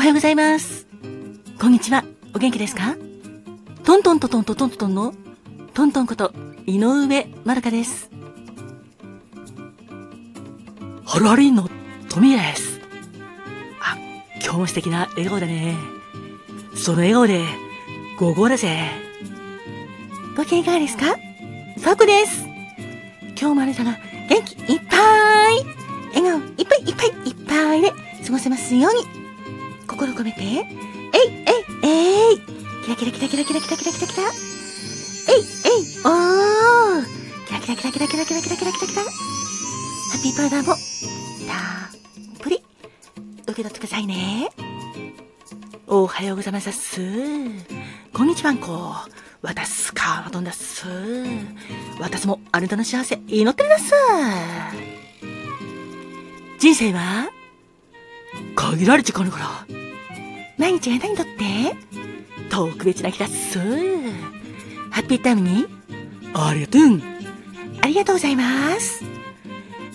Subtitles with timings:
[0.00, 0.86] おはようございます。
[1.60, 2.04] こんにちは。
[2.34, 2.96] お元気ですか？
[3.84, 5.12] トントントントントントンの
[5.74, 6.32] トントンこと
[6.64, 8.10] 井上まるかです。
[11.04, 11.68] ハロハリンの
[12.08, 12.80] トミーです。
[13.82, 13.98] あ、
[14.42, 15.76] 今日も素敵な笑顔だね。
[16.74, 17.44] その笑顔で、
[18.18, 18.80] 午後だぜ。
[20.34, 21.14] ご機嫌いかがですか？
[21.14, 22.46] ファコです。
[23.38, 23.98] 今日もあなたが
[24.30, 24.96] 元気いっぱ
[25.50, 25.66] い
[26.14, 27.92] 笑顔いっぱいいっぱいいっぱいで
[28.24, 29.19] 過ごせますように
[30.00, 32.38] 心込めて、えいえいえい
[32.84, 34.22] キラキラキラキラキラキラキラキラキラ
[35.28, 37.04] えいえいおー
[37.44, 39.08] キラキラキラキラキラキラキラキラキラキラハ
[40.16, 42.62] ッピーパウダーもたっぷり
[43.42, 44.48] 受け取ってくださいね。
[45.86, 46.70] おはようございます。
[48.14, 48.94] こんにちはんこ。
[49.42, 50.86] 私すかまとんだっす。
[52.00, 53.92] 私もあなたの幸せ祈ってるだっす。
[56.58, 57.28] 人生は
[58.54, 59.89] 限られちかぬから。
[60.60, 61.32] 毎日が何にとって
[62.50, 63.58] 特別な日だっす。
[64.90, 65.64] ハッピータイムに
[66.34, 66.82] ありがとう。
[67.82, 69.02] ありがとうございます。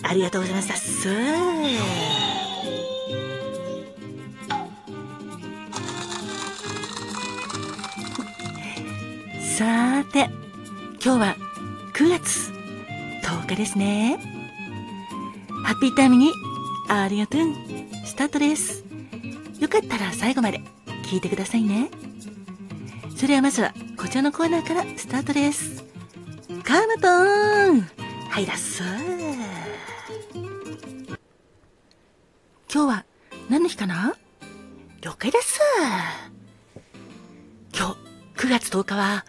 [0.02, 1.02] ありがとうございますだっす。
[9.56, 10.28] さーて、
[11.02, 11.36] 今日は
[11.94, 12.50] 9月
[13.22, 14.18] 10日ですね。
[15.64, 16.32] ハッピータイムに
[16.88, 17.42] ありがとう。
[18.04, 18.85] スタートです。
[19.60, 20.60] よかったら最後まで
[21.04, 21.90] 聞いてくださいね。
[23.16, 25.84] それではまずはこちらのコーナーからスタートです。
[26.62, 27.80] カーマトーン
[28.28, 28.82] はいだっす。
[32.72, 33.04] 今日は
[33.48, 34.14] 何の日かな?
[35.00, 35.60] 了解です。
[37.74, 37.94] 今
[38.34, 39.24] 日9月10日は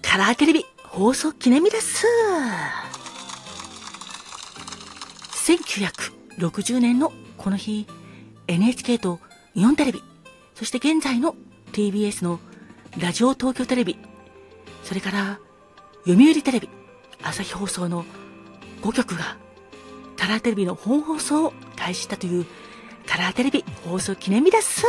[0.00, 2.06] カラーテレビ放送記念日です。
[5.34, 7.86] 1960年のこの日、
[8.46, 9.20] NHK と
[9.60, 10.02] 日本テレビ、
[10.54, 11.34] そして現在の
[11.72, 12.40] TBS の
[12.98, 13.98] ラジオ東京テレビ、
[14.84, 15.38] それから
[16.06, 16.70] 読売テレビ、
[17.22, 18.06] 朝日放送の
[18.80, 19.36] 5局が
[20.16, 22.46] カラーテレビの本放送を開始したという
[23.06, 24.82] カラーテレビ放送記念日です。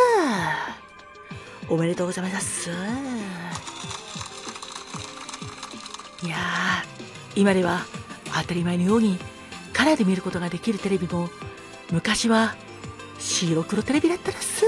[1.67, 2.69] おめでとうございます。
[6.23, 6.37] いや、
[7.35, 7.81] 今では
[8.41, 9.19] 当たり前のように
[9.73, 11.29] カラーで見ることができるテレビも
[11.91, 12.55] 昔は
[13.47, 14.65] 白黒テレビだったらす。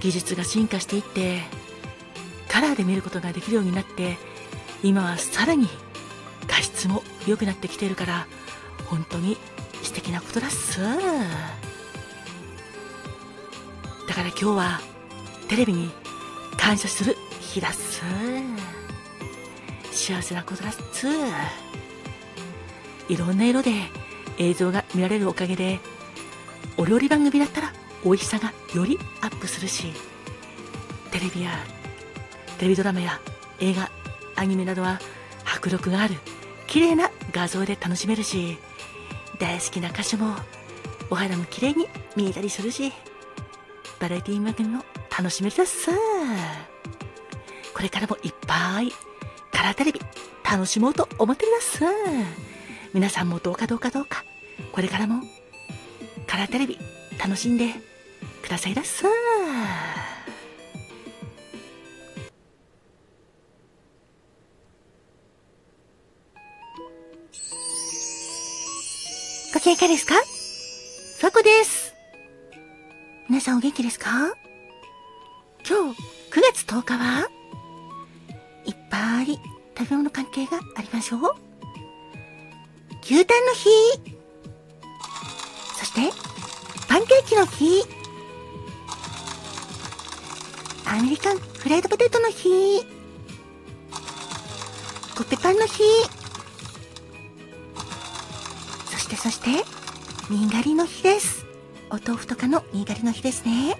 [0.00, 1.40] 技術が進化していって
[2.48, 4.18] カラーで見ることができるようになって
[4.82, 5.66] 今はさらに
[6.46, 8.26] 画質も良くなってきているから
[8.86, 9.38] 本当に
[9.82, 10.80] 素敵なことだっす。
[10.80, 10.88] だ
[14.14, 14.80] から今日は
[15.48, 15.90] テレビに
[16.58, 18.02] 感謝する日だっす。
[19.90, 21.06] 幸せなことだっす。
[23.08, 23.70] いろんな色で
[24.38, 25.80] 映像が見られるおかげで、
[26.76, 27.72] お料理番組だったら
[28.04, 29.92] 美味しさがよりアップするし、
[31.10, 31.50] テレビや、
[32.58, 33.20] テレビドラマや
[33.60, 33.90] 映画、
[34.36, 35.00] アニメなどは
[35.44, 36.14] 迫力がある、
[36.66, 38.58] 綺麗な画像で楽しめるし、
[39.38, 40.34] 大好きな歌手も
[41.10, 42.92] お肌も綺麗に見えたりするし、
[44.00, 44.84] バラエティー番組も
[45.16, 45.90] 楽しめるだっす。
[47.72, 48.92] これからもいっぱい
[49.52, 50.00] カラーテレビ
[50.44, 52.53] 楽しもうと思ってるだっす。
[52.94, 54.24] 皆さんもどうかどうかどうか、
[54.70, 55.20] これからも
[56.28, 56.78] カラーテレビ
[57.18, 57.74] 楽しんで
[58.40, 59.02] くださいだっす。
[69.52, 70.14] ご機嫌いかがですか？
[70.14, 71.92] ファコです。
[73.28, 74.34] 皆さんお元気ですか？
[75.68, 76.00] 今日
[76.30, 77.28] 9月10日は
[78.64, 79.40] いっぱい
[79.76, 81.43] 食べ物関係がありましょう。
[83.06, 83.68] 牛タンの日。
[85.78, 86.10] そして、
[86.88, 87.82] パンケーキの日。
[90.86, 92.82] アメリカンフライドポテトの日。
[95.14, 95.82] コッペパンの日。
[98.90, 99.50] そしてそして、
[100.32, 101.44] にがりの日です。
[101.90, 103.76] お豆腐とかのにがりの日ですね。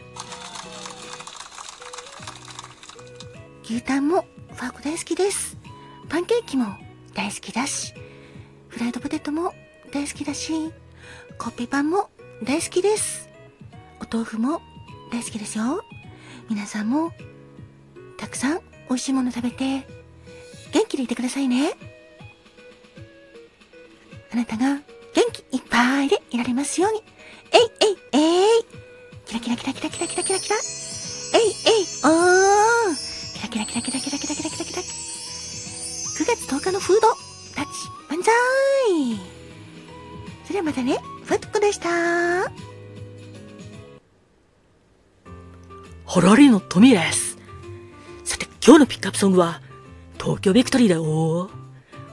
[3.65, 5.57] 牛タンもファーコ大好きです。
[6.11, 6.67] パンケーキも
[7.15, 7.95] 大好きだし、
[8.75, 9.55] フライドポテトも
[9.93, 10.73] 大好きだし、
[11.39, 12.11] コッペパンも
[12.43, 13.29] 大好きです。
[14.01, 14.63] お豆腐も
[15.13, 15.85] 大好きですよ。
[16.51, 17.13] 皆さんも
[18.19, 19.87] たくさん美味しいもの食べて
[20.73, 21.75] 元気でいてくださいね。
[24.33, 24.83] あなたが元
[25.33, 27.01] 気いっぱいでいられますように。
[27.53, 28.65] えいえいえい
[29.25, 32.95] キラキラキラキラキラキラキラキラえいえいおー
[33.35, 34.44] キラキラキラキラキラキラキラ
[46.15, 47.39] ホロリのトミーです。
[48.23, 49.61] さて、今日のピックアップソングは、
[50.17, 51.51] 東京ビクトリーだよ。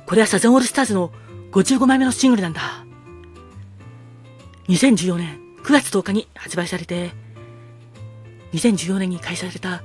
[0.08, 1.12] これはサザンオールスターズの
[1.52, 2.84] 55枚目のシングルなんだ。
[4.70, 7.12] 2014年9月10日に発売されて、
[8.54, 9.84] 2014年に開催された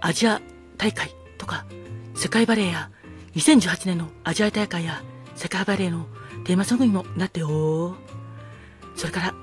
[0.00, 0.42] アジア
[0.76, 1.66] 大会とか、
[2.16, 2.90] 世界バレーや
[3.36, 5.04] 2018年のアジア大会や
[5.36, 6.08] 世界バレーの
[6.42, 7.94] テーマソングにもなってよ。
[8.96, 9.34] それから、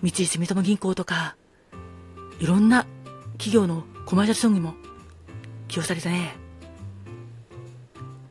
[0.00, 1.36] 三井住友銀行とか、
[2.40, 2.86] いろんな
[3.38, 4.74] 企業のコマーシャルソングにも
[5.68, 6.34] 起用されたね。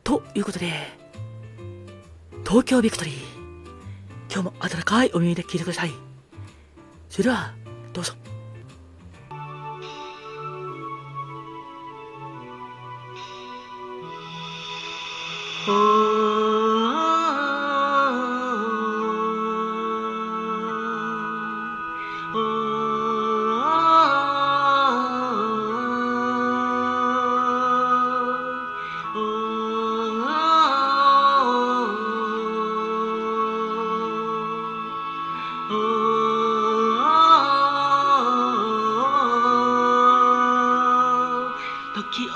[0.04, 0.72] ということで、
[2.46, 3.14] 東京ビクトリー。
[4.30, 5.92] 今日も温かいお耳で聞いてください。
[7.08, 7.54] それでは、
[7.92, 8.12] どうぞ。
[41.98, 42.32] 時を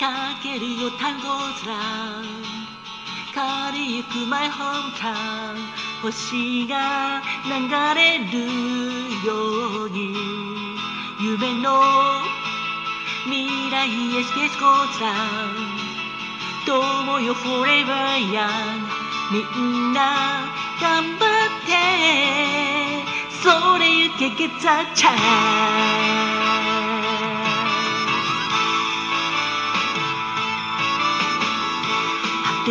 [0.00, 1.76] かけるよ単語面
[3.34, 5.58] 変りゆくマイホームタウン
[6.00, 7.52] 星が流
[8.00, 8.24] れる
[9.26, 10.16] ように
[11.20, 11.82] 夢の
[13.24, 15.12] 未来へスペースコーラ
[16.66, 18.88] どうもよ Forever Young
[19.30, 19.40] み
[19.90, 20.46] んな
[20.80, 22.48] 頑張って。
[23.42, 26.87] それゆけ Get the chance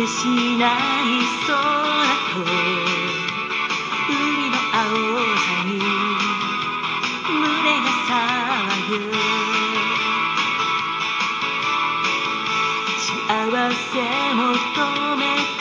[0.08, 0.24] し
[0.56, 1.06] ない
[1.46, 1.52] 空
[2.32, 2.40] と
[4.08, 4.80] 海の青
[5.36, 5.70] さに
[7.28, 7.36] 胸
[7.82, 8.10] が騒
[8.88, 8.90] ぐ
[12.98, 13.06] 幸
[13.68, 14.00] せ
[14.34, 14.48] 求
[15.16, 15.60] めて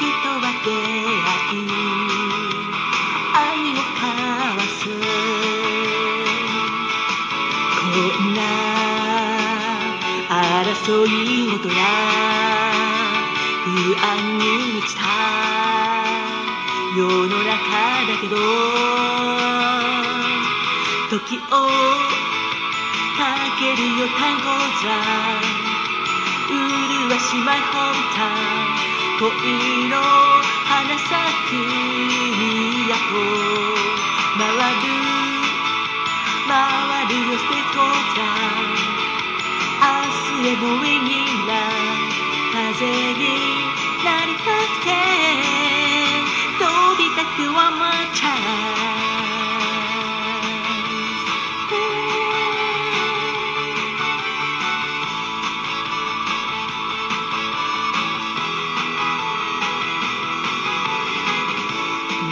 [0.00, 0.02] 人
[0.40, 1.62] は出会い
[3.34, 4.88] 愛を交わす
[7.68, 7.86] こ
[8.22, 8.40] んな
[10.28, 11.08] 争い
[11.50, 12.13] 事や不
[13.92, 15.02] 安に満ちた
[16.96, 17.52] 世の中
[18.08, 18.36] だけど
[21.10, 21.40] 時を
[23.18, 23.20] か
[23.60, 24.44] けるよ単語
[24.80, 24.88] 座
[26.48, 28.24] 麗しまい本体
[29.20, 29.94] 恋の
[30.64, 31.12] 花咲
[31.50, 31.52] く
[32.76, 32.88] 都
[34.38, 34.88] 回る
[36.48, 36.52] 回
[37.06, 37.76] るよステート
[39.80, 39.86] 明
[40.42, 41.33] 日へも上に
[42.74, 43.22] 風に
[44.04, 44.90] なりたくて
[46.58, 46.64] 飛
[46.98, 48.34] びたくはまっちゃ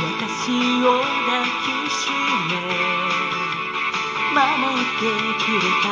[0.04, 0.50] 私
[0.82, 2.10] を抱きし
[2.48, 2.52] め
[4.34, 4.40] 守
[4.74, 5.02] って
[5.44, 5.86] くれた。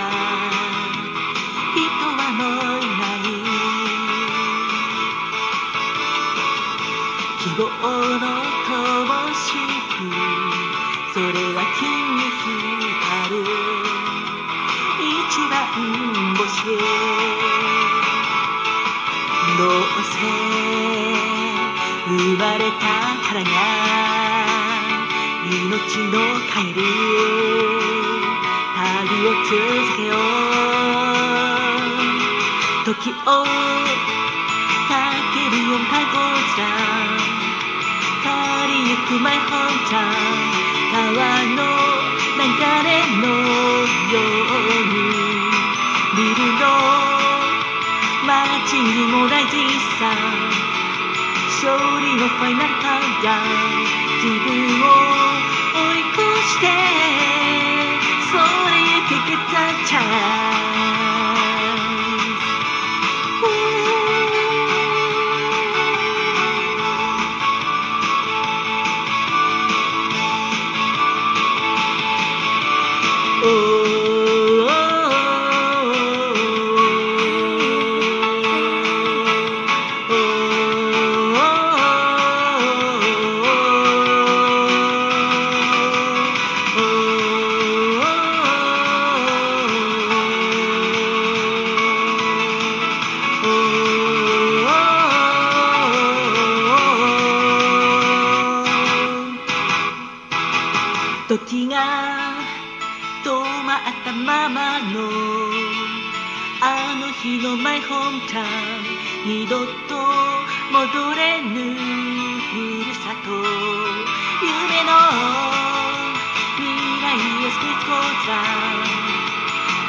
[1.73, 1.87] 人
[2.17, 2.69] はもう
[7.80, 9.32] 希望の灯火
[11.14, 13.42] それは金に光る
[15.00, 15.56] 一番
[16.37, 16.44] 星
[19.56, 19.72] どう
[20.04, 20.20] せ
[22.06, 22.84] 生まれた
[23.26, 23.49] からが
[25.46, 25.50] 命
[26.08, 26.14] の
[26.52, 26.78] 帰る。
[28.80, 29.50] 旅を続
[29.96, 30.18] けよう
[32.84, 33.14] 時を
[34.88, 34.92] か
[35.34, 36.16] けるよかご
[36.56, 36.89] じゃゆくマイホームタ
[39.11, 39.19] ウン
[40.93, 41.02] 川
[41.57, 41.61] の
[42.37, 42.47] 流
[42.85, 42.88] れ
[43.21, 43.26] の
[44.09, 44.23] よ
[44.61, 44.95] うに
[46.17, 46.62] ビルの
[48.25, 49.57] 街にも大事
[49.99, 50.00] さ。
[51.62, 53.29] 勝利のファイナルカウント
[54.23, 54.87] 自分を
[55.75, 56.64] 追い越して
[58.33, 60.60] それゆけけたチャン
[104.04, 105.08] たままの
[106.62, 108.46] あの日のマイホームタウン
[109.26, 109.70] 二度と
[110.72, 113.30] 戻れぬふるさと
[114.42, 114.90] 夢の
[116.56, 116.68] 未
[117.02, 117.90] 来へスピーツ講
[118.26, 118.30] 座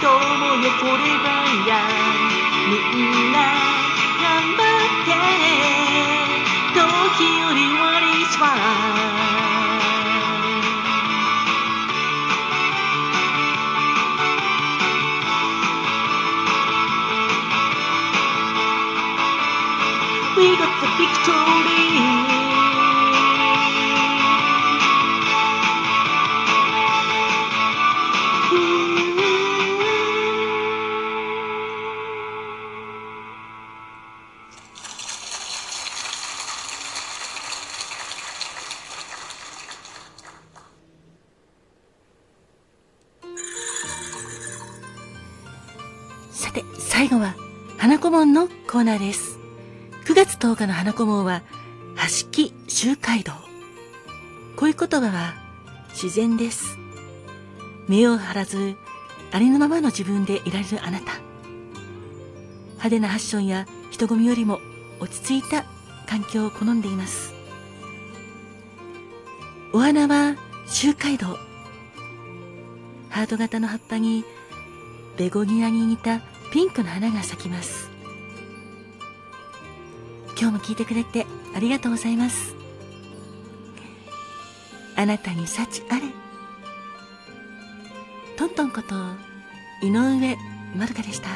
[0.01, 0.07] 友
[0.63, 1.27] よこれば
[1.67, 1.71] や
[2.69, 49.39] みんなーナーです。
[50.05, 51.43] 9月10日の花子門は、
[51.95, 53.33] はしき周街道。
[54.55, 55.35] こういう言葉は、
[55.89, 56.77] 自然です。
[57.87, 58.75] 目を張らず、
[59.31, 61.13] ありのままの自分でいられるあなた。
[62.71, 64.59] 派手なファッションや人混みよりも
[64.99, 65.65] 落ち着いた
[66.07, 67.33] 環境を好んでいます。
[69.73, 70.35] お花は
[70.65, 71.37] 周街道。
[73.09, 74.25] ハート型の葉っぱに
[75.17, 76.21] ベゴニアに似た
[76.51, 77.90] ピンクの花が咲きます
[80.41, 82.55] 今日も聞いてくれてありがとうございます。
[84.95, 86.01] あなたに幸あれ。
[88.37, 88.95] トントンこと
[89.83, 90.35] 井上
[90.75, 91.27] まるかでした。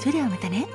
[0.00, 0.66] それではまたね。